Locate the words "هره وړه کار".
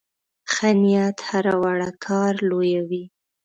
1.29-2.33